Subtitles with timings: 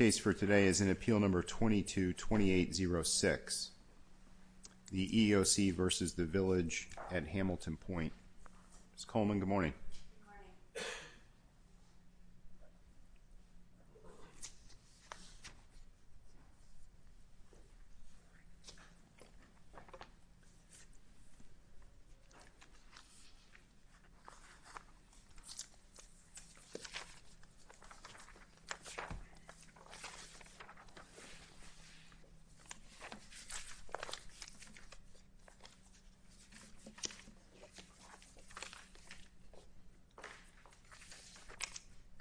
[0.00, 3.68] Case for today is in Appeal Number 22-2806,
[4.90, 6.06] the EEOC v.
[6.16, 8.14] The Village at Hamilton Pointe.
[8.94, 9.04] Ms.
[9.04, 9.74] Coleman, good morning.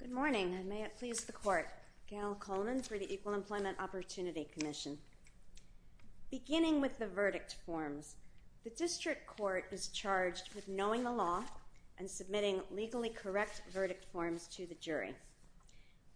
[0.10, 1.70] Good morning, and may it please the Court.
[2.10, 4.98] Gail Coleman for the Equal Employment Opportunity Commission.
[6.32, 8.16] Beginning with the verdict forms,
[8.64, 11.44] the District Court is charged with knowing the law
[12.00, 15.14] and submitting legally correct verdict forms to the jury.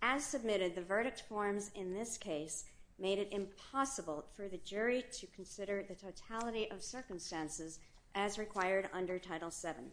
[0.01, 2.65] As submitted, the verdict forms in this case
[2.97, 7.77] made it impossible for the jury to consider the totality of circumstances
[8.15, 9.91] as required under Title VII.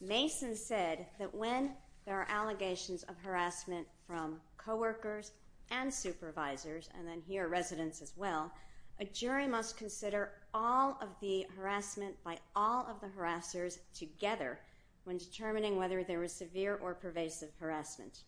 [0.00, 1.72] Mason said that when
[2.04, 5.32] there are allegations of harassment from co-workers
[5.70, 8.52] and supervisors, and then here residents as well,
[9.00, 14.60] a jury must consider all of the harassment by all of the harassers together
[15.04, 18.20] when determining whether there was severe or pervasive harassment.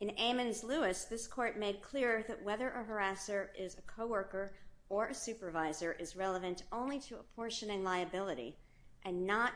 [0.00, 4.52] In Ammons-Lewis, this Court made clear that whether a harasser is a co-worker
[4.90, 8.56] or a supervisor is relevant only to apportioning liability
[9.04, 9.52] and not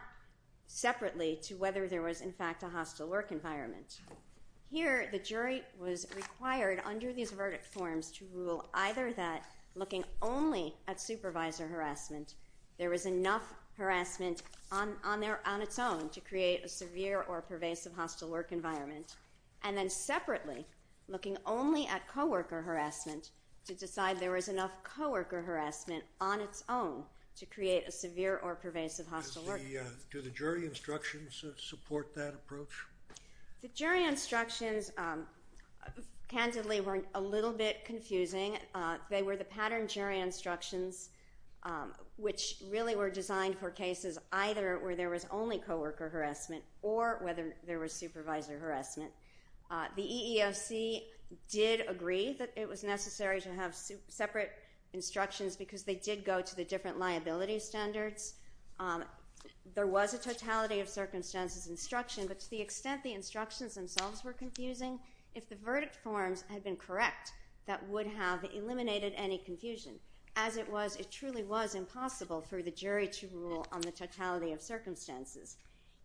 [0.73, 4.01] separately to whether there was in fact a hostile work environment.
[4.71, 10.77] Here, the jury was required under these verdict forms to rule either that looking only
[10.87, 12.35] at supervisor harassment,
[12.79, 14.95] there was enough harassment on
[15.61, 19.17] its own to create a severe or pervasive hostile work environment,
[19.65, 20.65] and then separately,
[21.09, 23.31] looking only at co-worker harassment
[23.67, 27.03] to decide there was enough co-worker harassment on its own
[27.37, 29.97] to create a severe or pervasive hostile work environment.
[29.97, 32.87] Uh, do the jury instructions uh, support that approach?
[33.63, 35.27] The jury instructions, um,
[36.29, 38.59] candidly, were a little bit confusing.
[38.75, 41.11] Uh, they were the pattern jury instructions,
[41.63, 47.21] um, which really were designed for cases either where there was only co-worker harassment or
[47.23, 49.11] whether there was supervisor harassment.
[49.97, 51.03] The EEOC
[51.49, 53.75] did agree that it was necessary to have
[54.09, 54.53] separate
[54.93, 58.35] instructions because they did go to the different liability standards.
[58.79, 59.05] Um,
[59.75, 64.33] there was a totality of circumstances instruction, but to the extent the instructions themselves were
[64.33, 64.99] confusing,
[65.35, 67.33] if the verdict forms had been correct,
[67.67, 69.95] that would have eliminated any confusion.
[70.37, 74.53] As it was, it truly was impossible for the jury to rule on the totality
[74.53, 75.57] of circumstances.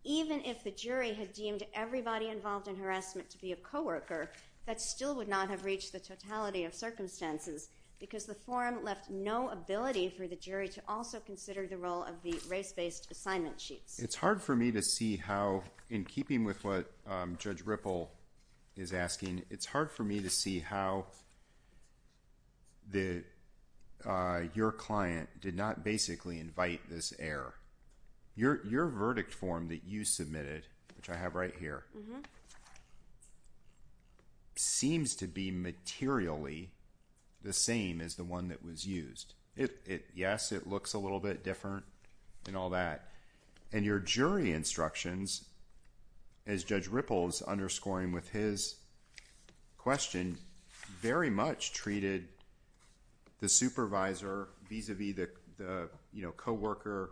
[0.03, 4.29] Even if the jury had deemed everybody involved in harassment to be a co-worker,
[4.65, 7.69] that still would not have reached the totality of circumstances
[8.05, 12.21] because the forum left no ability for the jury to also consider the role of
[12.21, 13.97] the race-based assignment sheets.
[13.97, 18.11] It's hard for me to see how, in keeping with what um, Judge Ripple
[18.75, 21.07] is asking, it's hard for me to see how
[24.05, 27.55] uh, your client did not basically invite this error.
[28.35, 32.19] Your verdict form that you submitted, which I have right here, mm-hmm.
[34.55, 36.69] seems to be materially
[37.45, 39.35] the same as the one that was used.
[40.13, 41.85] Yes, it looks a little bit different
[42.47, 43.09] and all that.
[43.71, 45.45] And your jury instructions,
[46.45, 48.75] as Judge Ripple is underscoring with his
[49.77, 50.37] question,
[50.99, 52.27] very much treated
[53.39, 55.15] the supervisor vis-a-vis
[55.57, 55.89] the
[56.37, 57.11] co-worker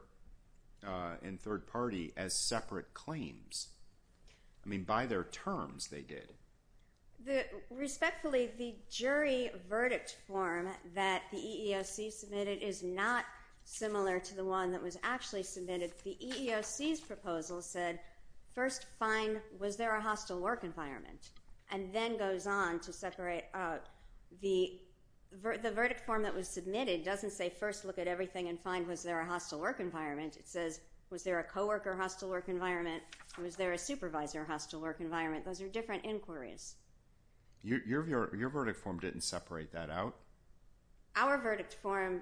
[0.86, 3.70] uh, and third party as separate claims.
[4.66, 6.34] I mean, by their terms, they did.
[7.70, 13.26] Respectfully, the jury verdict form that the EEOC submitted is not
[13.64, 15.94] similar to the one that was actually submitted.
[16.04, 18.00] The EEOC's proposal said,
[18.54, 21.30] first find, was there a hostile work environment?
[21.72, 23.86] And then goes on to separate out.
[24.42, 24.80] The
[25.42, 29.22] verdict form that was submitted doesn't say, first look at everything and find, was there
[29.22, 30.36] a hostile work environment?
[30.36, 33.02] It says, was there a co-worker hostile work environment?
[33.42, 35.46] Was there a supervisor hostile work environment?
[35.46, 36.76] Those are different inquiries.
[37.64, 40.16] Your verdict form didn't separate that out?
[41.16, 42.22] Our verdict form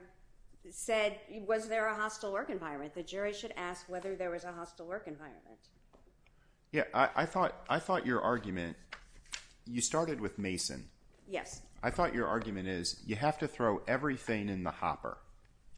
[0.70, 1.18] said,
[1.48, 2.94] was there a hostile work environment?
[2.94, 5.58] The jury should ask whether there was a hostile work environment.
[6.72, 8.78] Yeah, I thought your argument,
[9.66, 10.86] you started with Mason.
[11.28, 11.62] Yes.
[11.82, 15.18] I thought your argument is, you have to throw everything in the hopper.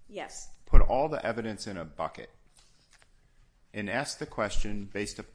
[0.10, 0.50] Yes.
[0.66, 2.30] Put all the evidence in a bucket.
[3.74, 4.90] And ask the question,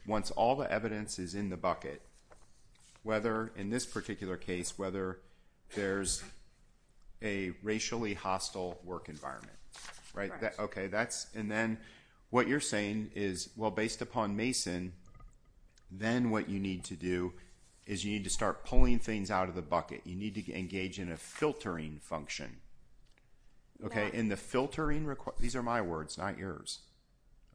[0.06, 2.02] once all the evidence is in the bucket,
[3.02, 5.20] whether, in this particular case, whether
[5.74, 6.22] there's
[7.22, 9.56] a racially hostile work environment,
[10.14, 10.30] right?
[10.58, 11.78] Okay, that's, and then
[12.30, 14.92] what you're saying is, well, based upon Mason,
[15.90, 17.32] then what you need to do
[17.86, 20.02] is you need to start pulling things out of the bucket.
[20.04, 22.58] You need to engage in a filtering function.
[23.84, 25.08] Okay, and the filtering,
[25.38, 26.80] these are my words, not yours.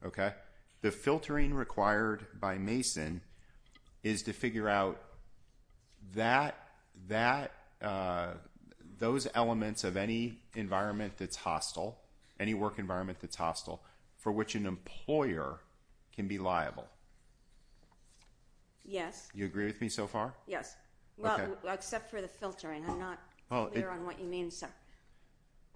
[0.04, 0.32] Okay?
[0.80, 3.20] The filtering required by Mason
[4.02, 5.00] is to figure out
[7.80, 8.34] Uh,
[8.98, 11.98] those elements of any environment that's hostile,
[12.40, 13.82] any work environment that's hostile,
[14.16, 15.60] for which an employer
[16.14, 16.86] can be liable.
[18.84, 20.34] Yes, You agree with me so far?
[20.46, 20.76] yes.
[21.16, 22.84] Well, except for the filtering.
[22.88, 23.18] I'm not
[23.48, 24.68] clear on what you mean, sir.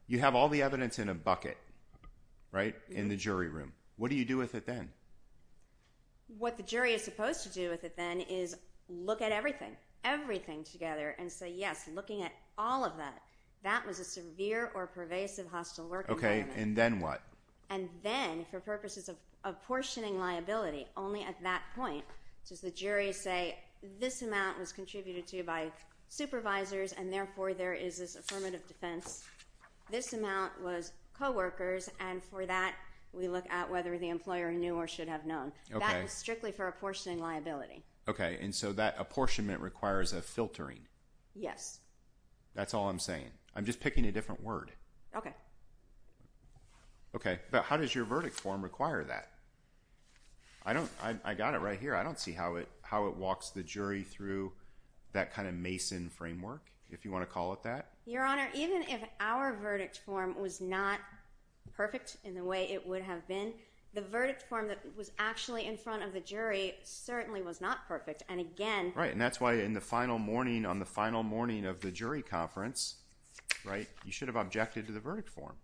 [0.09, 1.57] You have all the evidence in a bucket,
[2.51, 3.09] right, in mm-hmm.
[3.11, 3.73] the jury room.
[3.97, 4.91] What do you do with it then?
[6.39, 8.57] What the jury is supposed to do with it then is
[8.89, 13.21] look at everything, everything together, and say, yes, looking at all of that,
[13.62, 16.50] that was a severe or pervasive hostile work environment.
[16.53, 17.23] Okay, and then what?
[17.71, 22.05] And then, for purposes of apportioning liability, only at that point
[22.49, 23.59] does the jury say
[24.00, 25.71] this amount was contributed to by
[26.09, 29.25] supervisors, and therefore there is this affirmative defense.
[29.91, 32.75] This amount was coworkers, and for that
[33.12, 35.53] we look at whether the employer knew or should have known.
[35.71, 35.79] Okay.
[35.79, 37.83] That is strictly for apportioning liability.
[38.08, 40.81] Okay, and so that apportionment requires a filtering.
[41.34, 41.81] Yes.
[42.55, 43.31] That's all I'm saying.
[43.55, 44.72] I'm just picking a different word.
[45.14, 45.34] Okay.
[47.14, 49.28] Okay, but how does your verdict form require that?
[50.64, 50.90] I don't.
[51.02, 51.94] I, I got it right here.
[51.94, 54.52] I don't see how it how it walks the jury through
[55.12, 57.90] that kind of Mason framework, if you want to call it that.
[58.06, 61.00] Your Honor, even if our verdict form was not
[61.75, 63.52] perfect in the way it would have been,
[63.94, 68.23] the verdict form that was actually in front of the jury certainly was not perfect.
[68.29, 71.81] And again, Right, and that's why in the final morning, on the final morning of
[71.81, 72.96] the jury conference,
[73.64, 75.56] right, you should have objected to the verdict form.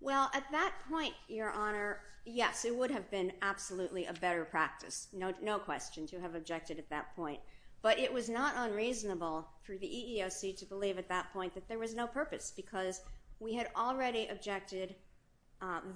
[0.00, 5.08] well, at that point, Your Honor, yes, it would have been absolutely a better practice,
[5.12, 7.40] no, no question, to have objected at that point.
[7.80, 11.78] But it was not unreasonable for the EEOC to believe at that point that there
[11.78, 13.02] was no purpose because
[13.38, 14.96] we had already objected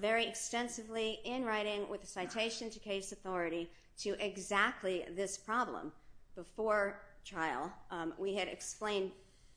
[0.00, 5.92] very extensively in writing with a citation to case authority to exactly this problem
[6.34, 7.72] before trial.
[7.90, 9.12] Um, we had explained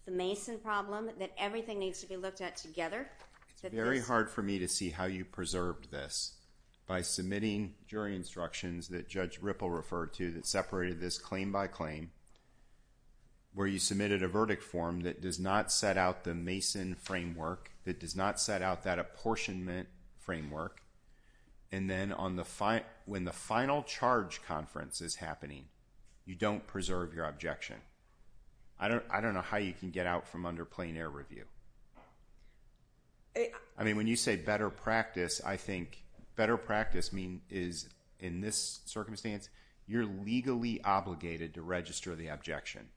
[0.06, 3.10] the Mason problem, that everything needs to be looked at together.
[3.62, 6.34] that Very hard for me to see how you preserved this
[6.88, 12.12] by submitting jury instructions that Judge Ripple referred to that separated this claim by claim,
[13.56, 18.00] where you submitted a verdict form that does not set out the Mason framework, that
[18.00, 19.88] does not set out that apportionment
[20.26, 20.82] framework,
[21.72, 25.66] and then on the when the final charge conference is happening,
[26.26, 27.78] you don't preserve your objection.
[28.80, 31.46] I don't I don't know how you can get out from under plain error review.
[33.78, 36.06] I mean, when you say better practice, I think
[36.36, 37.90] better practice mean is
[38.20, 39.50] in this circumstance,
[39.88, 42.88] you're legally obligated to register the objection.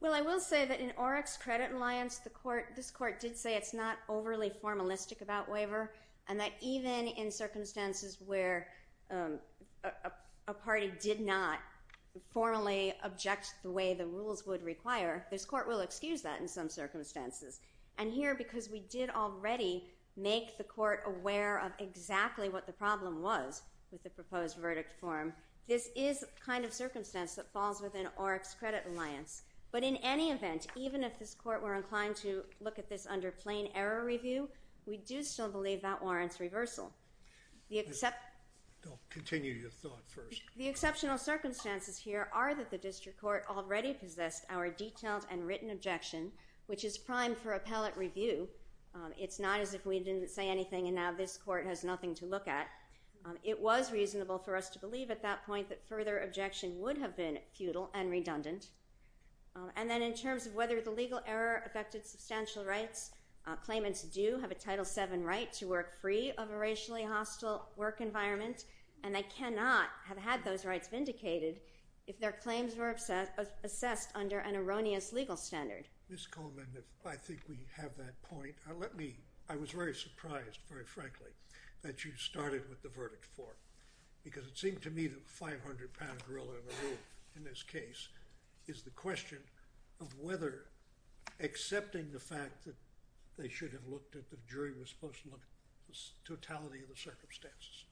[0.00, 3.54] Well, I will say that in Orix Credit Alliance, the court, this court did say
[3.54, 5.92] it's not overly formalistic about waiver,
[6.28, 8.68] and that even in circumstances where
[9.10, 9.38] um,
[10.46, 11.58] a, party did not
[12.30, 16.68] formally object the way the rules would require, this court will excuse that in some
[16.68, 17.60] circumstances.
[17.98, 19.84] And here, because we did already
[20.16, 25.32] make the court aware of exactly what the problem was with the proposed verdict form,
[25.68, 29.42] this is kind of circumstance that falls within Orix Credit Alliance.
[29.70, 33.30] But in any event, even if this court were inclined to look at this under
[33.30, 34.48] plain error review,
[34.86, 36.92] we do still believe that warrants reversal.
[39.10, 40.42] Continue your thought first.
[40.56, 45.70] the exceptional circumstances here are that the district court already possessed our detailed and written
[45.70, 46.32] objection,
[46.66, 48.48] which is primed for appellate review.
[48.94, 52.14] Um, it's not as if we didn't say anything and now this court has nothing
[52.16, 52.68] to look at.
[53.24, 56.98] Um, it was reasonable for us to believe at that point that further objection would
[56.98, 58.68] have been futile and redundant.
[59.54, 63.12] Um, and then in terms of whether the legal error affected substantial rights,
[63.64, 68.00] claimants do have a Title VII right to work free of a racially hostile work
[68.00, 68.64] environment,
[69.04, 71.60] and they cannot have had those rights vindicated
[72.06, 72.96] if their claims were
[73.64, 75.88] assessed under an erroneous legal standard.
[76.08, 76.26] Ms.
[76.26, 76.66] Coleman,
[77.06, 79.16] I think we have that point, uh, let me,
[79.48, 81.30] I was very surprised, very frankly,
[81.82, 83.56] that you started with the verdict form.
[84.24, 86.98] Because it seemed to me that the 500 pound gorilla in the room
[87.36, 88.08] in this case
[88.66, 89.38] is the question
[90.00, 90.66] of whether
[91.40, 92.74] accepting the fact that
[93.38, 96.88] they should have looked at, the jury was supposed to look at the totality of
[96.88, 97.84] the circumstances.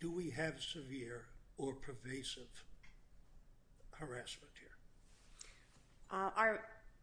[0.00, 2.48] Do we have severe or pervasive
[3.90, 4.68] harassment here?
[6.10, 6.56] Uh,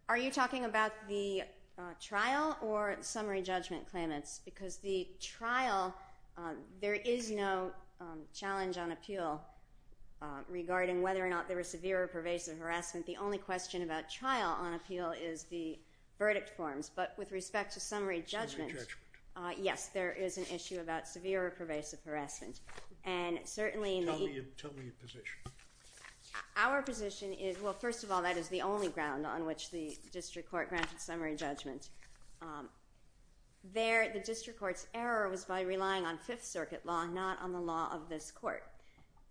[0.08, 1.44] are you talking about the
[1.78, 4.42] uh, trial or summary judgment claimants?
[4.46, 5.96] Because the trial,
[6.38, 9.42] uh, there is no um, challenge on appeal
[10.48, 13.04] regarding whether or not there was severe or pervasive harassment.
[13.08, 15.80] The only question about trial on appeal is the
[16.22, 16.92] verdict forms.
[16.96, 18.74] But with respect to summary judgment,
[19.36, 22.60] uh, yes, there is an issue about severe or pervasive harassment.
[23.06, 24.12] And certainly in the...
[24.56, 25.24] Tell me your position.
[26.56, 29.98] Our position is, well, first of all, that is the only ground on which the
[30.12, 31.90] district court granted summary judgment.
[32.44, 32.70] Um,
[33.74, 37.60] there, the district court's error was by relying on Fifth Circuit law, not on the
[37.60, 38.64] law of this court.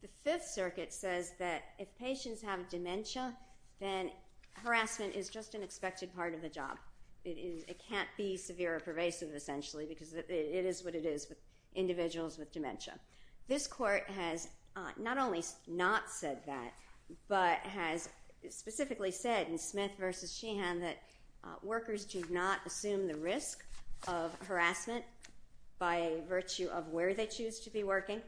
[0.02, 3.36] The Fifth Circuit says that if patients have dementia,
[3.78, 4.10] then
[4.54, 6.78] harassment is just an expected part of the job.
[7.24, 11.38] It can't be severe or pervasive, essentially, because it is what it is with
[11.74, 12.94] individuals with dementia.
[13.46, 16.72] This court has uh, not only not said that,
[17.28, 18.08] but has
[18.48, 20.06] specifically said in Smith v.
[20.06, 21.02] Sheahan that
[21.44, 23.64] uh, workers do not assume the risk
[24.08, 25.04] of harassment
[25.78, 28.20] by virtue of where they choose to be working.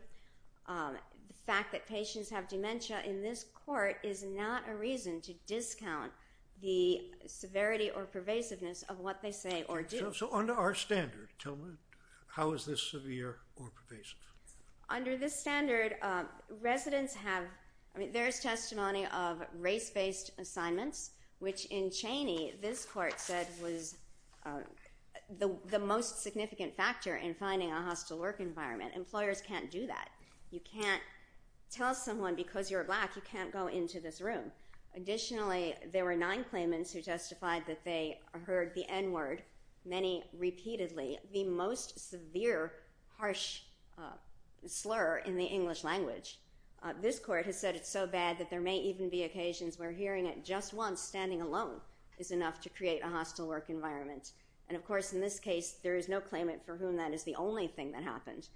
[0.66, 0.96] Um,
[1.28, 6.12] the fact that patients have dementia in this court is not a reason to discount
[6.60, 10.12] the severity or pervasiveness of what they say or do.
[10.14, 11.72] So under our standard, tell me,
[12.26, 14.18] how is this severe or pervasive?
[14.88, 16.28] Under this standard, um,
[16.60, 17.44] residents have...
[17.94, 23.96] I mean, there is testimony of race-based assignments, which in Chaney, this court said was
[24.46, 24.62] um,
[25.38, 28.92] the most significant factor in finding a hostile work environment.
[28.94, 30.08] Employers can't do that.
[30.50, 31.02] You can't
[31.72, 34.52] tell someone, because you're black, you can't go into this room.
[34.94, 39.42] Additionally, there were nine claimants who testified that they heard the N-word,
[39.86, 42.72] many repeatedly, the most severe,
[43.16, 43.62] harsh
[43.98, 44.16] uh,
[44.66, 46.38] slur in the English language.
[46.82, 49.92] Uh, this court has said it's so bad that there may even be occasions where
[49.92, 51.80] hearing it just once, standing alone,
[52.18, 54.32] is enough to create a hostile work environment.
[54.68, 57.36] And of course, in this case, there is no claimant for whom that is the
[57.36, 58.48] only thing that happened.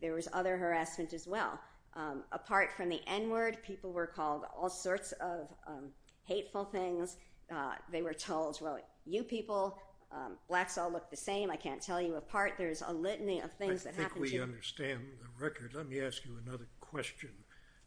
[0.00, 1.60] There was other harassment as well.
[1.94, 5.90] Um, apart from the N-word, people were called all sorts of um,
[6.24, 7.16] hateful things.
[7.54, 9.78] Uh, they were told, well, you people,
[10.10, 11.50] um, blacks all look the same.
[11.50, 12.54] I can't tell you apart.
[12.56, 14.28] There's a litany of things that happened to...
[14.28, 15.74] I think we understand the record.
[15.74, 17.30] Let me ask you another question.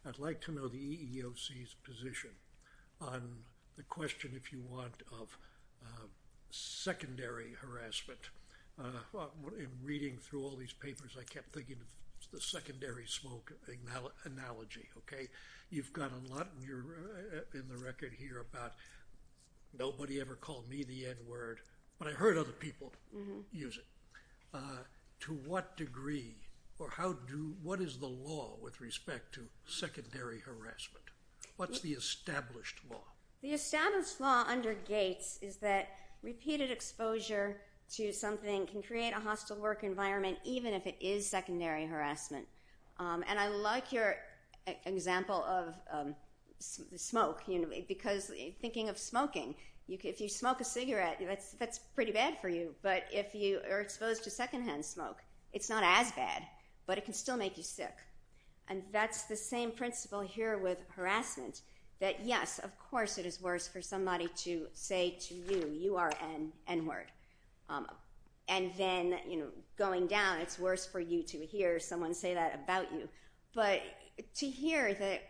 [0.07, 2.31] I'd like to know the EEOC's position
[3.01, 3.37] on
[3.75, 5.37] the question, if you want, of
[5.83, 6.07] uh,
[6.51, 8.19] secondary harassment.
[8.77, 11.87] Uh, in reading through all these papers, I kept thinking of
[12.35, 13.53] the secondary smoke
[14.25, 15.29] analogy, okay?
[15.69, 18.73] You've got a lot uh, in the record here about
[19.77, 21.59] nobody ever called me the N-word,
[21.97, 23.39] but I heard other people mm-hmm.
[23.53, 23.85] use it.
[24.53, 24.83] Uh,
[25.21, 26.35] to what degree,
[26.77, 31.05] or how do what is the law with respect to secondary harassment?
[31.55, 33.03] What's the established law?
[33.41, 35.87] The established law under Gates is that
[36.21, 37.61] repeated exposure
[37.93, 42.47] to something can create a hostile work environment, even if it is secondary harassment.
[42.97, 44.15] Um, and I like your
[44.85, 46.15] example of um,
[46.59, 47.43] smoke,
[47.87, 49.55] because thinking of smoking,
[49.87, 51.21] if you smoke a cigarette,
[51.59, 52.73] that's pretty bad for you.
[52.81, 55.21] But if you are exposed to secondhand smoke,
[55.53, 56.43] it's not as bad,
[56.87, 57.95] but it can still make you sick.
[58.67, 61.61] And that's the same principle here with harassment,
[61.99, 66.11] that yes, of course it is worse for somebody to say to you, you are
[66.33, 67.11] an N-word.
[67.69, 67.87] Um,
[68.47, 72.59] and then you know, going down, it's worse for you to hear someone say that
[72.63, 73.09] about you.
[73.53, 73.81] But
[74.35, 75.21] to hear that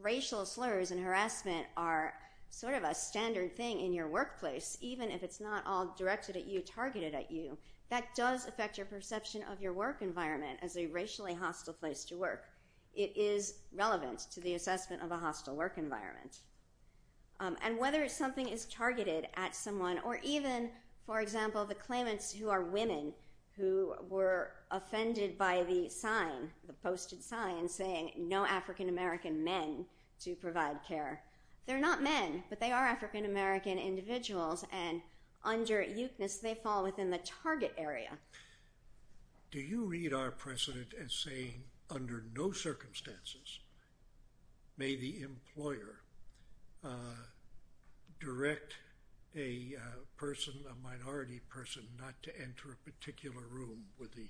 [0.00, 2.14] racial slurs and harassment are
[2.50, 6.46] sort of a standard thing in your workplace, even if it's not all directed at
[6.46, 7.56] you, targeted at you,
[7.88, 12.16] that does affect your perception of your work environment as a racially hostile place to
[12.16, 12.44] work.
[12.94, 16.38] It is relevant to the assessment of a hostile work environment.
[17.40, 20.70] Um, and whether something is targeted at someone, or even,
[21.06, 23.12] for example, the claimants who are women
[23.56, 29.84] who were offended by the sign, the posted sign saying no African-American men
[30.20, 31.22] to provide care.
[31.66, 35.02] They're not men, but they are African-American individuals, and
[35.44, 38.18] under Yuknis, they fall within the target area.
[39.50, 43.60] Do you read our precedent as saying, under no circumstances
[44.78, 46.00] may the employer
[46.82, 47.26] uh,
[48.18, 48.74] direct
[49.36, 49.80] a uh,
[50.16, 54.28] person, a minority person, not to enter a particular room where the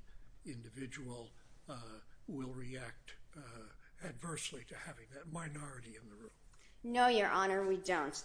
[0.50, 1.30] individual
[1.68, 1.75] uh,
[2.28, 3.40] will react uh,
[4.06, 6.30] adversely to having that minority in the room?
[6.85, 8.23] No, Your Honor, we don't.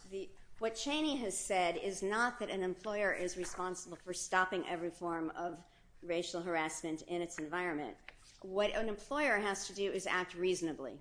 [0.60, 5.32] What Chaney has said is not that an employer is responsible for stopping every form
[5.38, 5.58] of
[6.02, 7.96] racial harassment in its environment.
[8.42, 10.94] What an employer has to do is act reasonably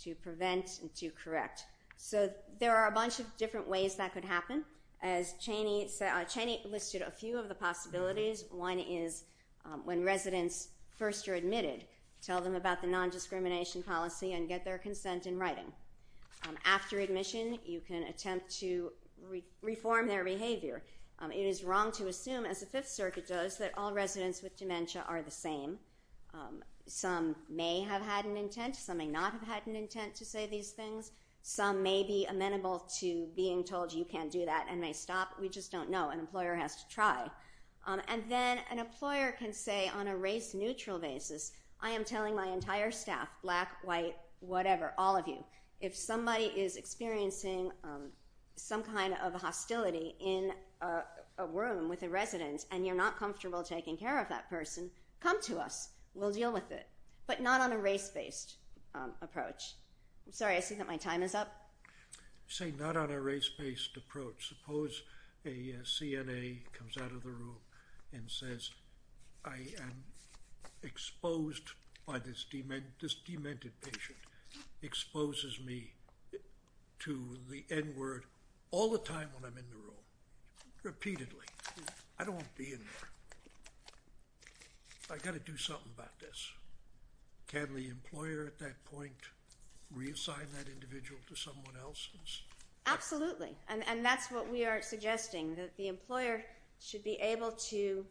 [0.00, 1.64] to prevent and to correct.
[1.96, 2.30] So
[2.60, 4.64] there are a bunch of different ways that could happen.
[5.02, 8.42] As uh, Chaney listed a few of the possibilities.
[8.42, 8.58] Mm-hmm.
[8.58, 9.24] One is
[9.64, 11.84] um, when residents first are admitted,
[12.20, 15.72] tell them about the non-discrimination policy and get their consent in writing.
[16.48, 18.92] Um, after admission, you can attempt to
[19.62, 20.82] reform their behavior.
[21.20, 24.56] Um, it is wrong to assume, as the Fifth Circuit does, that all residents with
[24.56, 25.78] dementia are the same.
[26.88, 28.74] Some may have had an intent.
[28.74, 31.12] Some may not have had an intent to say these things.
[31.42, 35.30] Some may be amenable to being told you can't do that and may stop.
[35.40, 36.10] We just don't know.
[36.10, 37.30] An employer has to try.
[37.86, 42.48] Um, and then an employer can say on a race-neutral basis, I am telling my
[42.48, 45.42] entire staff, black, white, whatever, all of you,
[45.80, 48.10] if somebody is experiencing um,
[48.56, 50.52] some kind of hostility in
[50.82, 54.90] a room with a resident and you're not comfortable taking care of that person,
[55.20, 55.90] come to us.
[56.14, 56.88] We'll deal with it.
[57.26, 58.56] But not on a race-based
[58.94, 59.76] um, approach.
[60.30, 61.70] Sorry, I see that my time is up.
[62.46, 64.48] Say not on a race-based approach.
[64.48, 65.02] Suppose
[65.44, 67.56] a uh, CNA comes out of the room
[68.12, 68.70] and says,
[69.44, 70.04] I am
[70.82, 71.72] exposed
[72.06, 74.18] by this demented patient,
[74.82, 75.92] exposes me
[77.00, 78.24] to the N-word
[78.70, 80.04] all the time when I'm in the room,
[80.82, 81.46] repeatedly.
[82.18, 83.08] I don't want to be in there.
[85.10, 86.50] I've got to do something about this.
[87.46, 89.28] Can the employer at that point
[89.96, 92.42] reassign that individual to someone else's?
[92.86, 93.54] Absolutely.
[93.68, 96.44] And that's what we are suggesting, that the employer
[96.80, 98.04] should be able to,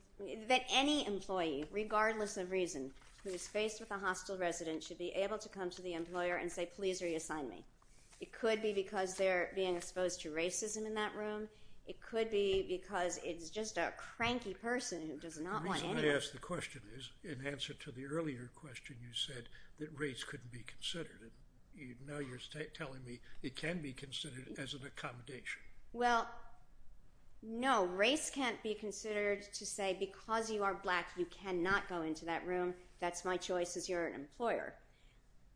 [0.48, 2.92] that any employee, regardless of reason,
[3.24, 6.36] who is faced with a hostile resident should be able to come to the employer
[6.36, 7.66] and say, please reassign me.
[8.22, 11.48] It could be because they're being exposed to racism in that room.
[11.88, 15.98] It could be because it's just a cranky person who does not want anyone.
[15.98, 19.50] The reason I ask the question is, in answer to the earlier question, you said
[19.80, 21.32] that race couldn't be considered.
[21.78, 22.40] You now you're
[22.74, 25.62] telling me it can be considered as an accommodation.
[25.94, 26.28] Well,
[27.44, 27.86] no.
[27.86, 32.46] Race can't be considered to say, because you are black, you cannot go into that
[32.48, 32.74] room.
[33.00, 34.74] That's my choice as your employer.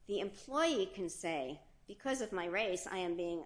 [0.08, 3.43] The employee can say, because of my race, I am being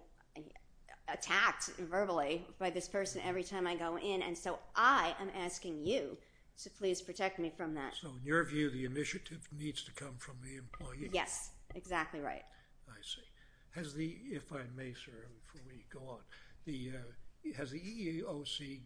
[1.08, 5.86] attacked verbally by this person every time I go in, and so I am asking
[5.86, 6.18] you
[6.62, 7.94] to please protect me from that.
[8.00, 11.10] So in your view, the initiative needs to come from the employee?
[11.12, 12.42] Yes, exactly right.
[12.88, 13.22] I see.
[13.70, 16.20] Has the, if I may, sir, before we go on,
[16.68, 18.80] uh, has the EEOC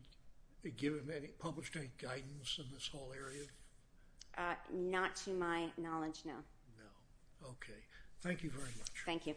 [1.38, 3.44] published any guidance in this whole area?
[4.36, 6.34] Uh, not to my knowledge, no.
[6.78, 7.48] No.
[7.50, 7.80] Okay.
[8.22, 8.90] Thank you very much.
[9.06, 9.34] Thank you.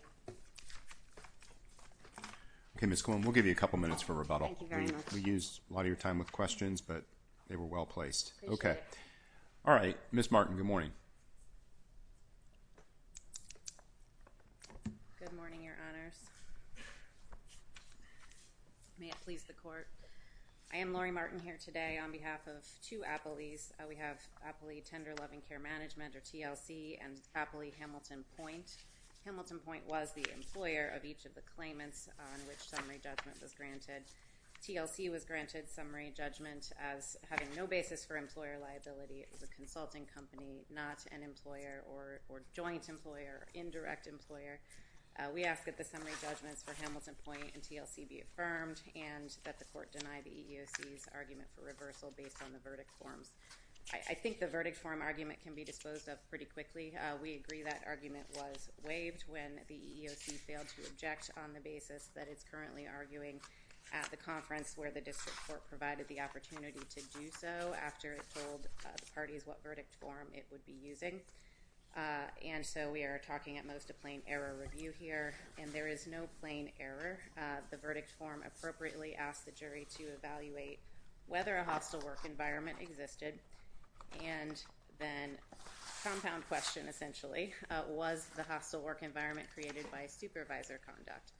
[2.77, 3.01] Okay, Ms.
[3.01, 4.47] Cohen, we'll give you a couple minutes for rebuttal.
[4.47, 5.13] Thank you very much.
[5.13, 7.03] We used a lot of your time with questions, but
[7.47, 8.33] they were well placed.
[8.43, 8.53] Appreciate it.
[8.53, 8.79] Okay.
[9.65, 9.97] All right.
[10.11, 10.31] Ms.
[10.31, 10.91] Martin, good morning.
[15.19, 16.15] Good morning, Your Honors.
[19.03, 19.85] May it please the Court.
[20.71, 23.73] I am Lori Martin here today on behalf of two appellees.
[23.77, 24.15] Uh, we have
[24.47, 28.77] Appellee Tender Loving Care Management, or TLC, and Appellee Hamilton Pointe.
[29.25, 33.53] Hamilton Pointe was the employer of each of the claimants on which summary judgment was
[33.53, 34.03] granted.
[34.65, 39.19] TLC was granted summary judgment as having no basis for employer liability.
[39.19, 42.21] It was a consulting company, not an employer or
[42.53, 44.61] joint employer or indirect employer.
[45.19, 49.35] Uh, we ask that the summary judgments for Hamilton Pointe and TLC be affirmed and
[49.43, 53.31] that the Court deny the EEOC's argument for reversal based on the verdict forms.
[53.91, 56.93] I think the verdict form argument can be disposed of pretty quickly.
[56.97, 61.59] Uh, we agree that argument was waived when the EEOC failed to object on the
[61.59, 63.41] basis that it's currently arguing
[63.91, 68.23] at the conference where the district court provided the opportunity to do so after it
[68.33, 71.19] told uh, the parties what verdict form it would be using.
[71.95, 75.87] Uh, and so we are talking at most a plain error review here, and there
[75.87, 77.19] is no plain error.
[77.37, 80.79] Uh, the verdict form appropriately asked the jury to evaluate
[81.27, 83.35] whether a hostile work environment existed
[84.23, 84.63] and
[84.99, 85.37] then
[86.03, 91.31] compound question, essentially, uh, was the hostile work environment created by supervisor conduct?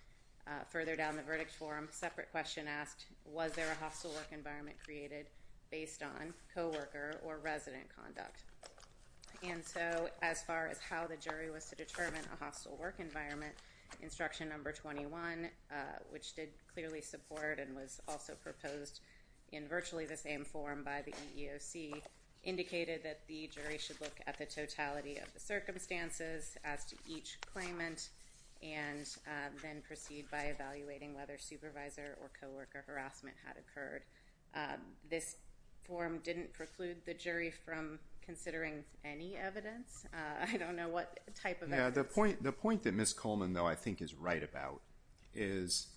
[0.70, 5.28] Further down the verdict form, separate question asked, was there a hostile work environment created
[5.72, 8.44] based on co-worker or resident conduct?
[9.44, 13.54] And so as far as how the jury was to determine a hostile work environment,
[14.02, 15.76] instruction number 21, uh,
[16.10, 19.02] which did clearly support and was also proposed
[19.52, 22.02] in virtually the same form by the EEOC,
[22.44, 27.38] indicated that the jury should look at the totality of the circumstances as to each
[27.52, 28.10] claimant
[28.62, 34.04] and um, then proceed by evaluating whether supervisor or co-worker harassment had occurred.
[34.56, 34.80] Um,
[35.10, 35.36] this
[35.84, 40.06] form didn't preclude the jury from considering any evidence.
[40.14, 41.96] Uh, I don't know what type of evidence.
[41.98, 42.04] Yeah,
[42.42, 43.14] the point that Ms.
[43.14, 44.82] Coleman, though, I think is right about
[45.34, 45.88] is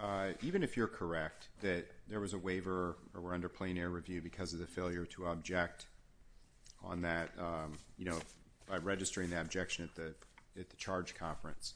[0.00, 3.90] uh, even if you're correct that there was a waiver or we're under plain error
[3.90, 5.86] review because of the failure to object
[6.82, 8.18] on that, um, you know,
[8.68, 11.74] by registering the objection at the charge conference,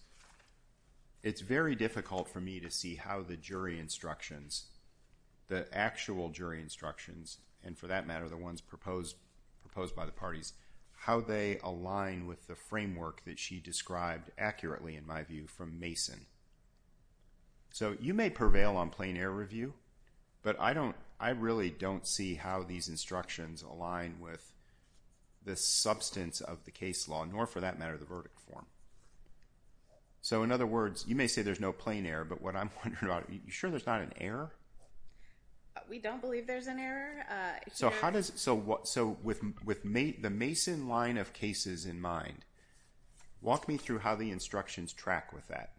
[1.23, 4.67] it's very difficult for me to see how the jury instructions,
[5.49, 9.17] the actual jury instructions, and for that matter the ones proposed
[9.97, 10.53] by the parties,
[10.93, 16.27] how they align with the framework that she described accurately, in my view, from Mason.
[17.71, 19.75] So you may prevail on plain error review,
[20.43, 24.53] but I really don't see how these instructions align with
[25.45, 28.67] the substance of the case law, nor for that matter the verdict form.
[30.21, 33.05] So in other words, you may say there's no plain error, but what I'm wondering
[33.05, 34.53] about, are you sure there's not an error?
[35.89, 37.25] We don't believe there's an error.
[37.29, 42.01] Uh, so how does, so what, so with with the Mason line of cases in
[42.01, 42.45] mind,
[43.43, 45.73] walk me through how the instructions track with that.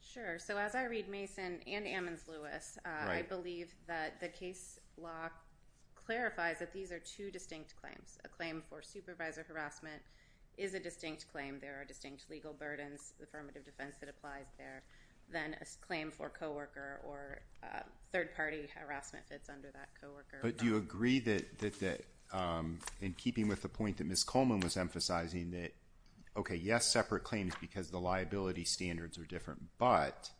[0.00, 0.38] Sure.
[0.38, 5.30] So as I read Mason and Ammons-Lewis, uh, I believe that the case law
[5.94, 8.18] clarifies that these are two distinct claims.
[8.24, 10.02] A claim for supervisor harassment
[10.58, 11.58] is a distinct claim.
[11.60, 14.82] There are distinct legal burdens, affirmative defense that applies there,
[15.30, 17.80] than a claim for co-worker or uh,
[18.12, 20.38] third-party harassment fits under that co-worker.
[20.42, 24.24] But do you agree that um, in keeping with the point that Ms.
[24.24, 25.74] Coleman was emphasizing that,
[26.36, 30.30] okay, yes, separate claims because the liability standards are different, but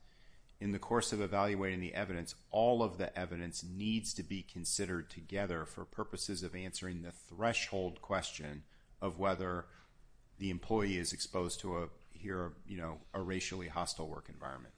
[0.61, 5.11] in the course of evaluating the evidence, all of the evidence needs to be considered
[5.11, 8.63] together for purposes of answering the threshold question
[9.01, 9.67] of whether
[10.39, 11.89] the employee is exposed to a
[13.15, 14.75] racially hostile work environment?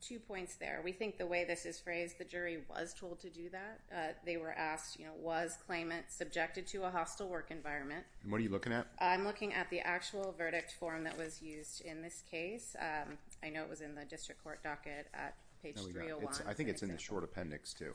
[0.00, 0.80] Two points there.
[0.82, 3.80] We think the way this is phrased, the jury was told to do that.
[3.94, 8.06] Uh, they were asked, you know, was claimant subjected to a hostile work environment?
[8.22, 8.86] And what are you looking at?
[8.98, 12.74] I'm looking at the actual verdict form that was used in this case.
[12.80, 16.34] Um, I know it was in the district court docket at page 301.
[16.46, 17.92] I think it's in the short appendix, too.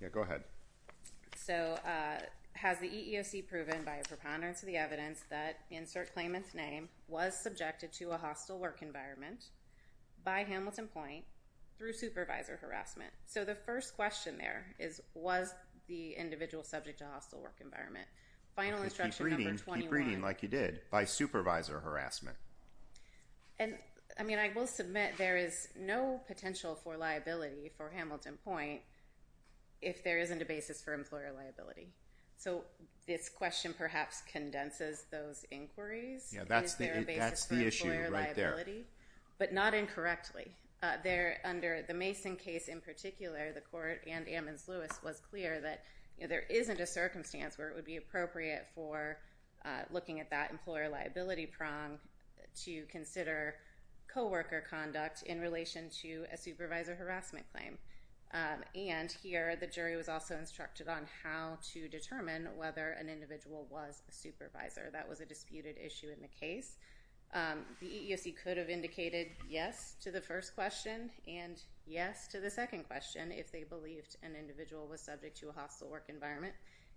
[0.00, 0.44] Yeah, go ahead.
[1.36, 2.20] So uh,
[2.60, 7.38] has the EEOC proven by a preponderance of the evidence that insert claimant's name was
[7.38, 9.44] subjected to a hostile work environment
[10.24, 11.24] by Hamilton Pointe
[11.78, 13.12] through supervisor harassment?
[13.26, 15.54] So the first question there is, was
[15.86, 18.06] the individual subject to a hostile work environment?
[18.56, 19.80] Final instruction number 21.
[19.80, 20.80] Keep reading like you did.
[20.90, 22.36] By supervisor harassment.
[23.60, 23.74] And,
[24.18, 28.80] I mean, I will submit there is no potential for liability for Hamilton Pointe
[29.80, 31.92] if there isn't a basis for employer liability.
[32.38, 32.62] So
[33.06, 36.32] this question perhaps condenses those inquiries.
[36.34, 38.64] Yeah, that's the issue right there.
[39.38, 40.52] But not incorrectly.
[40.80, 45.82] Uh, there, under the Mason case in particular, the court and Ammons-Lewis was clear that
[46.28, 49.18] there isn't a circumstance where it would be appropriate for
[49.64, 51.98] uh, looking at that employer liability prong
[52.64, 53.56] to consider
[54.12, 57.78] co-worker conduct in relation to a supervisor harassment claim.
[58.34, 63.66] Um, and here the jury was also instructed on how to determine whether an individual
[63.70, 64.90] was a supervisor.
[64.92, 66.76] That was a disputed issue in the case.
[67.34, 72.50] Um, the EEOC could have indicated yes to the first question and yes to the
[72.50, 76.54] second question if they believed an individual was subject to a hostile work environment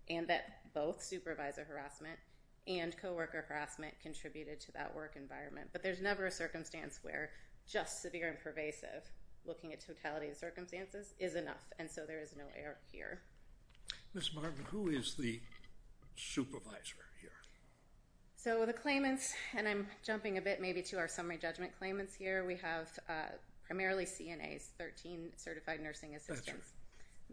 [0.09, 2.17] and that both supervisor harassment
[2.67, 5.69] and co-worker harassment contributed to that work environment.
[5.73, 7.31] But there's never a circumstance where
[7.67, 9.09] just severe and pervasive
[9.45, 11.63] looking at totality of circumstances is enough.
[11.80, 13.21] And so there is no error here.
[14.13, 14.34] Ms.
[14.34, 15.39] Martin, who is the
[16.15, 17.32] supervisor here?
[18.36, 22.45] So the claimants, and I'm jumping a bit maybe to our summary judgment claimants here,
[22.45, 26.73] we have uh, primarily CNAs, 13 certified nursing assistants,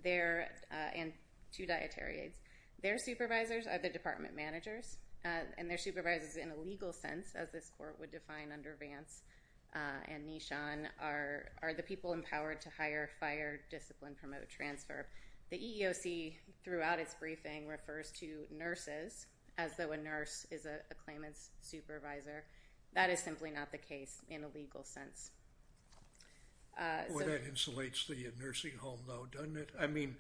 [0.03, 1.13] there, uh, and
[1.53, 2.39] two dietary aides.
[2.83, 7.51] Their supervisors are the department managers, uh, and their supervisors in a legal sense, as
[7.51, 9.23] this court would define under Vance
[9.75, 9.79] Uh,
[10.09, 15.07] and Nischan, are the people empowered to hire, fire, discipline, promote, transfer.
[15.51, 19.27] The EEOC throughout its briefing refers to nurses
[19.59, 22.45] as though a nurse is a claimant's supervisor.
[22.95, 25.33] That is simply not the case in a legal sense.
[26.79, 29.71] Uh, well, that insulates the nursing home, though, doesn't it?
[29.79, 30.15] I mean,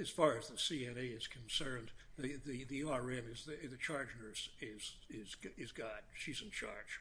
[0.00, 6.02] as far as the CNA is concerned, the RN, the the charge nurse, is God.
[6.14, 7.00] She's in charge.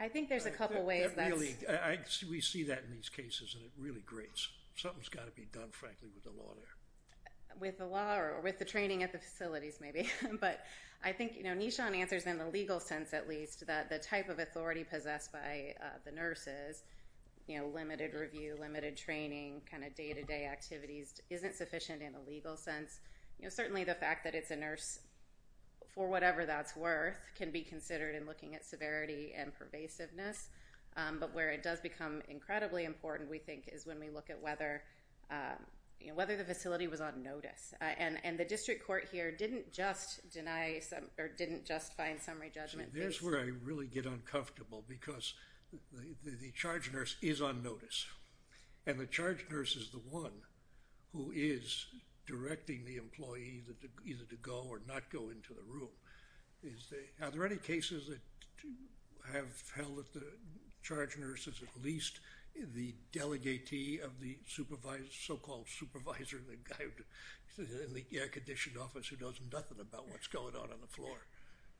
[0.00, 2.24] I think there's a couple ways that's...
[2.24, 4.48] We see that in these cases, and it really grates.
[4.74, 7.58] Something's got to be done, frankly, with the law there.
[7.60, 10.08] With the law or with the training at the facilities, maybe.
[10.40, 10.64] But
[11.04, 14.30] I think you know, Nischan answers in the legal sense, at least, that the type
[14.30, 16.82] of authority possessed by uh, the nurses,
[17.46, 22.56] you know, limited review, limited training, kind of day-to-day activities, isn't sufficient in a legal
[22.56, 23.00] sense.
[23.38, 25.00] You know, certainly the fact that it's a nurse,
[25.94, 30.48] for whatever that's worth, can be considered in looking at severity and pervasiveness.
[30.96, 34.40] Um, but where it does become incredibly important, we think, is when we look at
[34.42, 34.82] whether
[35.30, 35.64] um,
[36.00, 37.74] the facility was on notice.
[37.80, 42.50] Uh, and the district court here didn't just deny some or didn't just find summary
[42.52, 42.92] judgment.
[42.92, 45.34] There's where I really get uncomfortable because
[46.24, 48.06] the charge nurse is on notice.
[48.86, 50.32] And the charge nurse is the one
[51.12, 51.86] who is
[52.30, 53.62] directing the employee
[54.06, 55.90] either to go or not go into the room.
[57.20, 58.20] Are there any cases that
[59.32, 60.24] have held that the
[60.82, 62.20] charge nurse is at least
[62.74, 66.84] the delegatee of the so-called supervisor, the guy
[67.58, 71.26] in the air-conditioned office who knows nothing about what's going on on the floor?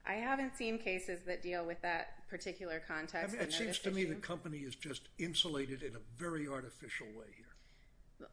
[0.07, 3.37] I haven't seen cases that deal with that particular context.
[3.37, 7.50] It seems to me the company is just insulated in a very artificial way here.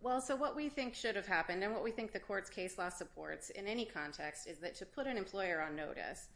[0.02, 2.78] Well, so what we think should have happened and what we think the court's case
[2.78, 6.28] law supports in any context is that to put an employer on notice,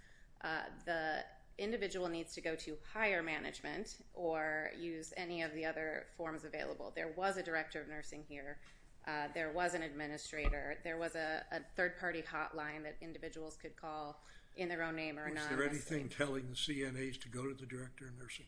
[0.43, 1.23] uh, the
[1.57, 6.91] individual needs to go to higher management or use any of the other forms available.
[6.95, 8.57] There was a director of nursing here.
[9.07, 10.77] Uh, there was an administrator.
[10.83, 11.43] There was a
[11.75, 14.21] third-party hotline that individuals could call
[14.57, 15.55] in their own name or anonymously.
[15.55, 18.45] Was there anything telling the CNAs to go to the director of nursing?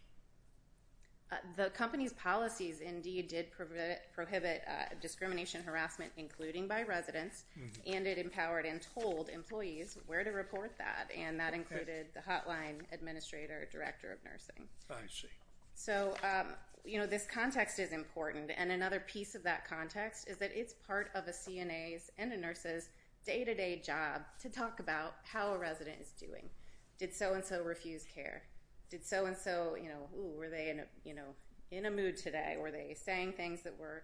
[1.56, 7.96] The company's policies indeed did prohibit uh, discrimination harassment, including by residents, mm-hmm.
[7.96, 12.82] and it empowered and told employees where to report that, and that included the hotline
[12.92, 14.68] administrator, director of nursing.
[14.90, 15.28] I see.
[15.76, 16.48] So, um,
[16.86, 20.74] you know, this context is important, and another piece of that context is that it's
[20.86, 22.90] part of a CNA's and a nurse's
[23.26, 26.50] day-to-day job to talk about how a resident is doing.
[27.00, 28.44] Did so-and-so refuse care?
[28.94, 30.72] Did so-and-so, you know, were they
[31.72, 32.58] in a mood today?
[32.60, 34.04] Were they saying things that were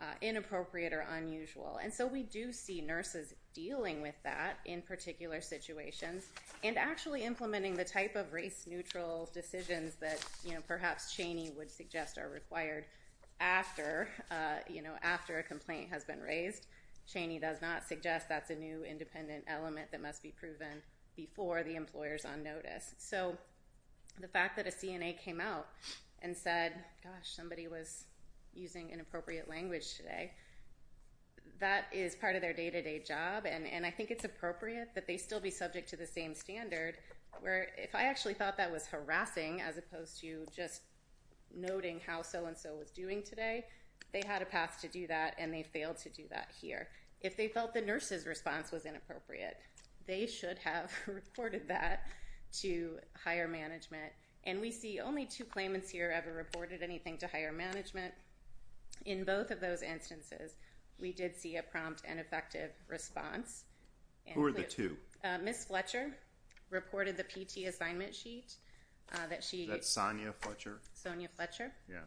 [0.00, 1.78] uh, inappropriate or unusual?
[1.80, 6.24] And so we do see nurses dealing with that in particular situations
[6.64, 12.18] and actually implementing the type of race-neutral decisions that, you know, perhaps Chaney would suggest
[12.18, 12.86] are required
[13.38, 16.66] after, uh, you know, after a complaint has been raised.
[17.06, 20.82] Chaney does not suggest that's a new independent element that must be proven
[21.14, 22.96] before the employer's on notice.
[22.98, 23.38] So
[24.20, 25.68] the fact that a CNA came out
[26.22, 26.72] and said,
[27.02, 28.04] gosh, somebody was
[28.54, 30.32] using inappropriate language today,
[31.60, 35.40] that is part of their day-to-day job, and I think it's appropriate that they still
[35.40, 36.96] be subject to the same standard,
[37.40, 40.82] where if I actually thought that was harassing as opposed to just
[41.54, 43.64] noting how so-and-so was doing today,
[44.12, 46.88] they had a path to do that, and they failed to do that here.
[47.20, 49.58] If they felt the nurse's response was inappropriate,
[50.06, 52.06] they should have reported that
[52.60, 54.12] to higher management,
[54.44, 58.12] and we see only two claimants here ever reported anything to higher management.
[59.06, 60.54] In both of those instances,
[60.98, 63.64] we did see a prompt and effective response.
[64.34, 64.96] Who are the two?
[65.22, 65.64] Uh, Ms.
[65.64, 66.12] Fletcher
[66.70, 68.54] reported the PT assignment sheet
[69.12, 69.66] uh, that she...
[69.66, 70.78] That's Sonia Fletcher?
[70.94, 71.72] Sonia Fletcher.
[71.88, 72.00] Yeah.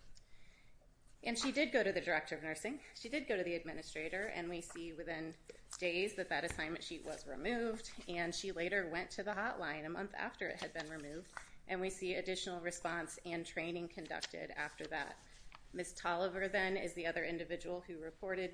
[1.23, 2.80] And she did go to the director of nursing.
[2.99, 5.34] She did go to the administrator, and we see within
[5.80, 9.89] days that that assignment sheet was removed, and she later went to the hotline a
[9.89, 11.34] month after it had been removed,
[11.67, 15.17] and we see additional response and training conducted after that.
[15.73, 15.93] Ms.
[15.93, 18.51] Tolliver, then, is the other individual who reported.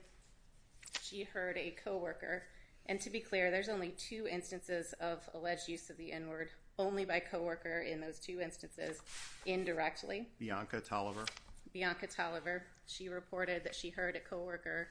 [1.02, 2.44] She heard a coworker,
[2.88, 6.50] and to be clear, there's only two instances of alleged use of the N-word,
[6.80, 9.00] only by coworker in those two instances
[9.46, 10.28] indirectly.
[10.40, 11.26] Bianca Tolliver?
[11.74, 12.64] Bianca Tolliver.
[12.86, 14.88] She reported that she heard a coworker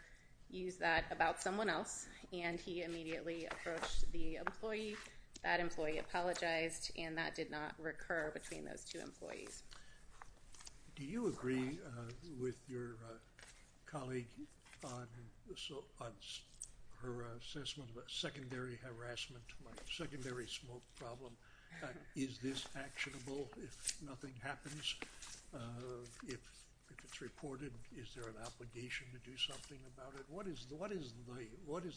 [0.50, 4.96] use that about someone else, and he immediately approached the employee.
[5.42, 9.62] That employee apologized, and that did not recur between those two employees.
[10.94, 13.14] Do you agree uh, with your uh,
[13.86, 14.28] colleague
[14.84, 15.06] on
[17.02, 19.42] her assessment of a secondary harassment,
[19.90, 21.32] secondary smoke problem?
[21.82, 24.94] Uh, is this actionable if nothing happens?
[26.28, 26.38] If
[27.04, 30.24] it's reported, is there an obligation to do something about it?
[30.28, 30.66] What is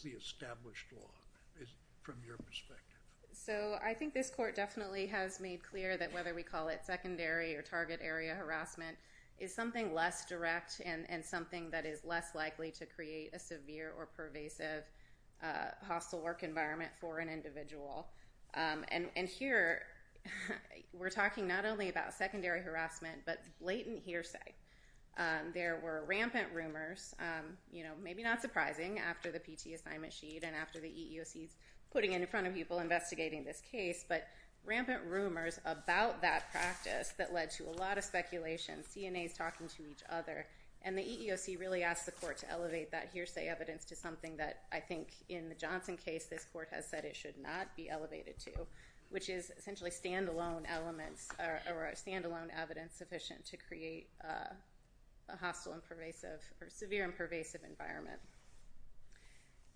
[0.02, 1.10] the established law
[2.02, 2.96] from your perspective?
[3.32, 7.54] So I think this court definitely has made clear that whether we call it secondary
[7.54, 8.96] or target area harassment
[9.38, 14.06] is something less direct and something that is less likely to create a severe or
[14.06, 14.84] pervasive
[15.42, 18.08] uh, hostile work environment for an individual.
[18.54, 19.82] Um, and here,
[20.92, 24.54] we're talking not only about secondary harassment, but blatant hearsay.
[25.18, 30.12] Um, there were rampant rumors, um, you know, maybe not surprising, after the PT assignment
[30.12, 31.56] sheet and after the EEOC's
[31.90, 34.26] putting it in front of people investigating this case, but
[34.64, 39.82] rampant rumors about that practice that led to a lot of speculation, CNAs talking to
[39.90, 40.46] each other,
[40.82, 44.64] and the EEOC really asked the court to elevate that hearsay evidence to something that
[44.70, 48.38] I think in the Johnson case, this court has said it should not be elevated
[48.40, 48.50] to.
[49.10, 51.60] which is essentially standalone elements or
[51.94, 54.52] standalone evidence sufficient to create uh,
[55.28, 58.20] a hostile and pervasive or severe and pervasive environment.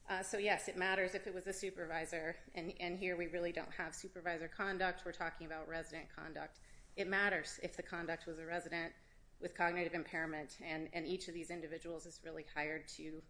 [0.09, 3.73] Uh, so yes, it matters if it was a supervisor, and here we really don't
[3.77, 5.03] have supervisor conduct.
[5.07, 6.59] We're talking about resident conduct.
[6.97, 8.93] It matters if the conduct was a resident
[9.41, 13.23] with cognitive impairment, and each of these individuals is really hired to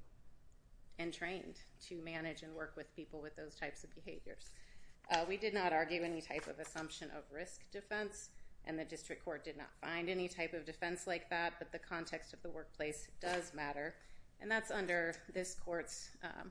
[0.99, 1.57] and trained
[1.89, 4.51] to manage and work with people with those types of behaviors.
[5.11, 8.31] Uh, we did not argue any type of assumption of risk defense,
[8.67, 11.79] and the district court did not find any type of defense like that, but the
[11.79, 13.95] context of the workplace does matter,
[14.41, 16.51] and that's under this court's um,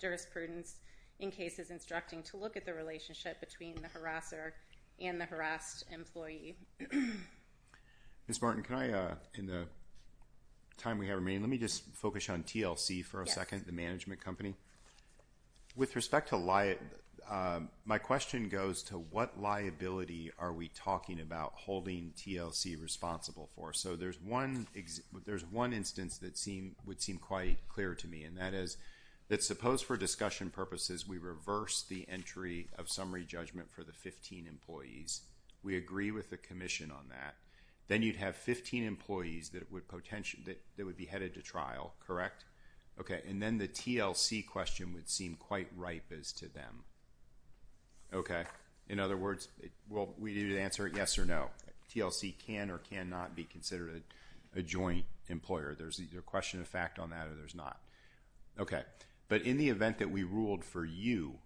[0.00, 0.76] jurisprudence
[1.20, 4.52] in cases instructing to look at the relationship between the harasser
[5.00, 6.56] and the harassed employee.
[8.28, 8.42] Ms.
[8.42, 9.64] Martin, can I, uh, in the
[10.76, 14.20] time we have remaining, let me just focus on TLC for a second, the management
[14.20, 14.54] company.
[15.76, 16.36] With respect to,
[17.30, 23.74] Um, my question goes to what liability are we talking about holding TLC responsible for?
[23.74, 24.66] So there's one
[25.72, 28.78] instance that would seem quite clear to me, and that is
[29.28, 34.46] that suppose for discussion purposes we reverse the entry of summary judgment for the 15
[34.46, 35.20] employees.
[35.62, 37.34] We agree with the commission on that.
[37.88, 42.44] Then you'd have 15 employees that would be headed to trial, correct?
[42.98, 46.84] Okay, and then the TLC question would seem quite ripe as to them.
[48.12, 48.44] Okay,
[48.88, 49.48] in other words,
[50.18, 51.50] we need to answer yes or no.
[51.94, 54.02] TLC can or cannot be considered
[54.54, 55.74] a joint employer.
[55.78, 57.80] There's either a question of fact on that or there's not.
[58.58, 58.82] Okay,
[59.28, 61.38] but in the event that we ruled for you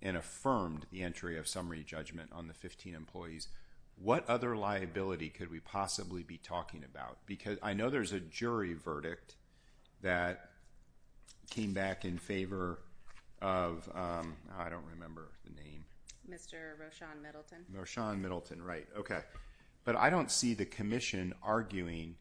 [0.00, 3.48] and affirmed the entry of summary judgment on the 15 employees,
[4.00, 7.18] what other liability could we possibly be talking about?
[7.26, 9.34] Because I know there's a jury verdict
[10.02, 10.50] that
[11.50, 12.78] came back in favor
[13.42, 15.84] of, um, I don't remember the name.
[16.30, 16.78] Mr.
[16.78, 17.58] Roshan Middleton.
[17.72, 19.20] Roshan Middleton, right, okay.
[19.84, 22.16] But I don't see the commission arguing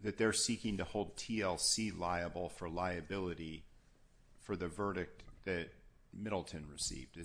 [0.00, 3.64] that they're seeking to hold TLC liable for liability
[4.42, 5.70] for the verdict that
[6.12, 7.18] Middleton received.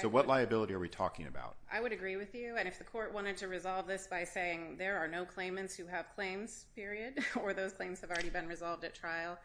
[0.00, 1.56] So what liability are we talking about?
[1.70, 4.76] I would agree with you, and if the court wanted to resolve this by saying
[4.78, 8.84] there are no claimants who have claims, period, or those claims have already been resolved
[8.84, 9.38] at trial,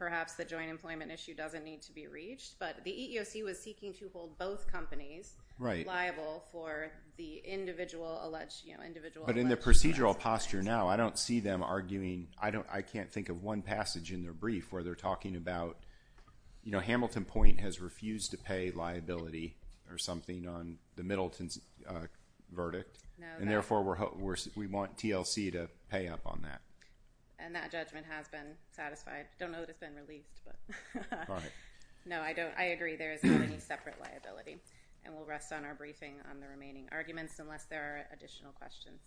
[0.00, 2.58] perhaps the joint employment issue doesn't need to be reached.
[2.58, 5.34] But the EEOC was seeking to hold both companies
[5.86, 8.64] liable for the individual alleged.
[9.26, 13.42] But in the procedural posture now, I don't see them arguing, I can't think of
[13.42, 15.76] one passage in their brief where they're talking about,
[16.64, 19.56] you know, Hamilton Pointe has refused to pay liability
[19.90, 22.06] or something on the Middleton's uh,
[22.52, 23.00] verdict,
[23.38, 23.82] and therefore
[24.56, 26.62] we want TLC to pay up on that.
[27.42, 29.26] And that judgment has been satisfied.
[29.26, 31.28] I don't know that it's been released, but
[32.06, 32.52] no, I don't.
[32.58, 34.58] I agree there is not any separate liability.
[35.04, 39.00] And we'll rest on our briefing on the remaining arguments unless there are additional questions.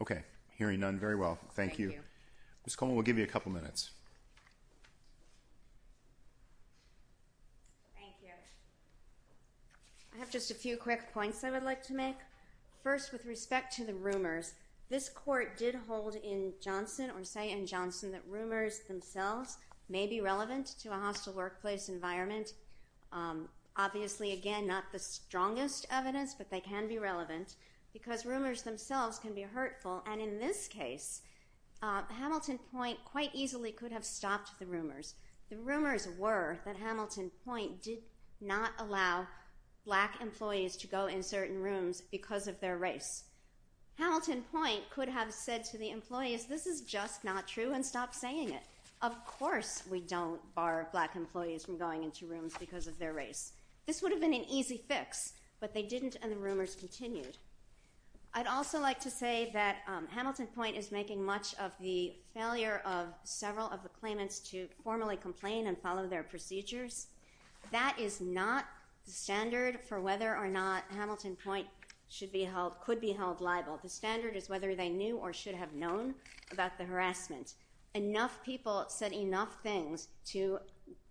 [0.00, 0.22] Okay,
[0.56, 1.38] hearing none, very well.
[1.54, 1.92] Thank you.
[2.64, 2.76] Ms.
[2.76, 3.90] Coleman, we'll give you a couple minutes.
[7.94, 8.30] Thank you.
[10.14, 12.16] I have just a few quick points I would like to make.
[12.82, 14.54] First, with respect to the rumors,
[14.92, 19.56] this court did hold in Johnson, or say in Johnson, that rumors themselves
[19.88, 22.52] may be relevant to a hostile workplace environment.
[23.10, 27.54] Um, obviously, again, not the strongest evidence, but they can be relevant
[27.94, 30.04] because rumors themselves can be hurtful.
[30.06, 31.22] And in this case,
[31.82, 35.14] uh, Hamilton Pointe quite easily could have stopped the rumors.
[35.48, 38.02] The rumors were that Hamilton Pointe did
[38.42, 39.26] not allow
[39.86, 43.24] black employees to go in certain rooms because of their race.
[43.98, 48.14] Hamilton Pointe could have said to the employees, this is just not true, and stop
[48.14, 48.62] saying it.
[49.00, 53.52] Of course we don't bar black employees from going into rooms because of their race.
[53.86, 57.36] This would have been an easy fix, but they didn't, and the rumors continued.
[58.34, 62.80] I'd also like to say that um, Hamilton Pointe is making much of the failure
[62.86, 67.08] of several of the claimants to formally complain and follow their procedures.
[67.72, 68.64] That is not
[69.04, 71.66] the standard for whether or not Hamilton Pointe
[72.84, 73.78] could be held liable.
[73.82, 76.14] The standard is whether they knew or should have known
[76.50, 77.54] about the harassment.
[77.94, 80.58] Enough people said enough things to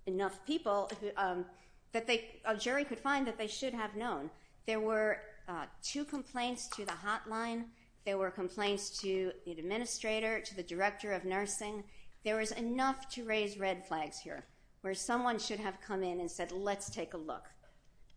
[0.06, 1.46] enough people um,
[1.92, 2.10] that
[2.46, 4.30] a jury could find that they should have known.
[4.66, 7.66] There were uh, two complaints to the hotline.
[8.06, 11.84] There were complaints to the administrator, to the director of nursing.
[12.24, 14.46] There was enough to raise red flags here,
[14.82, 17.46] where someone should have come in and said, let's take a look.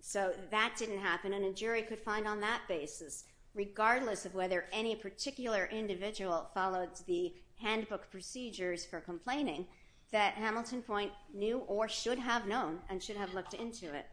[0.07, 3.25] So that didn't happen, and a jury could find on that basis,
[3.55, 9.67] regardless of whether any particular individual followed the handbook procedures for complaining,
[10.13, 14.05] that Hamilton Pointe knew or should have known and should have looked into it.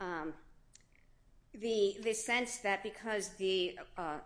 [0.00, 0.34] Um,
[1.52, 4.18] the sense that because the uh,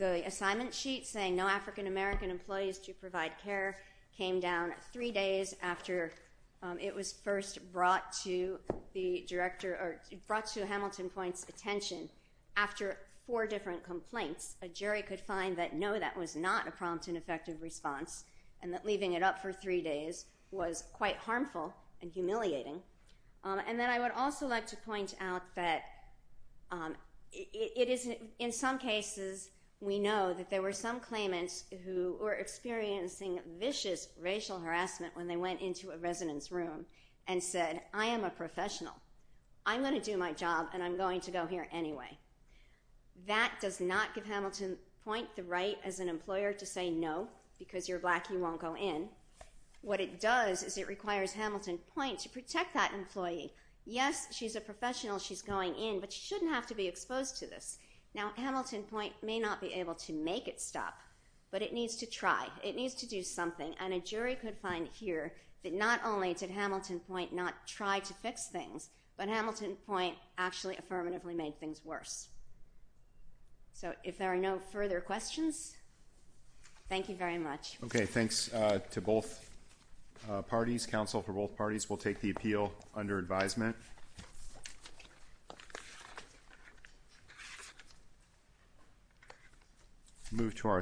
[0.00, 3.78] assignment sheet saying no African American employees to provide care
[4.16, 6.12] came down three days after
[6.64, 8.58] Um, it was first brought to
[8.94, 12.08] the director or brought to Hamilton Pointe's attention
[12.56, 12.96] after
[13.26, 17.16] four different complaints, a jury could find that no, that was not a prompt and
[17.16, 18.24] effective response
[18.62, 22.80] and that leaving it up for three days was quite harmful and humiliating.
[23.44, 25.82] Um, and then I would also like to point out that
[26.70, 26.94] um,
[27.32, 28.08] it is
[28.38, 29.50] in some cases
[29.84, 35.36] we know that there were some claimants who were experiencing vicious racial harassment when they
[35.36, 36.86] went into a resident's room
[37.28, 38.94] and said, I am a professional.
[39.66, 42.18] I'm going to do my job and I'm going to go here anyway.
[43.26, 47.28] That does not give Hamilton Pointe the right as an employer to say no,
[47.58, 49.08] because you're black, you won't go in.
[49.82, 53.52] What it does is it requires Hamilton Pointe to protect that employee.
[53.84, 57.46] Yes, she's a professional, she's going in, but she shouldn't have to be exposed to
[57.46, 57.78] this.
[58.14, 61.00] Now, Hamilton Pointe may not be able to make it stop,
[61.50, 62.48] but it needs to try.
[62.62, 63.74] It needs to do something.
[63.80, 65.34] And a jury could find here
[65.64, 70.76] that not only did Hamilton Pointe not try to fix things, but Hamilton Pointe actually
[70.76, 72.28] affirmatively made things worse.
[73.72, 75.76] So if there are no further questions,
[76.88, 77.78] thank you very much.
[77.84, 79.50] Okay, thanks uh, to both
[80.30, 80.86] uh, parties.
[80.86, 83.74] Counsel for both parties will take the appeal under advisement.
[90.36, 90.72] Move to our